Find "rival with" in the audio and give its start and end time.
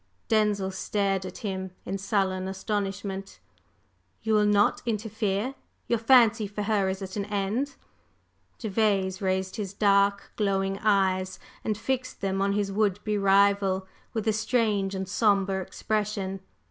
13.19-14.27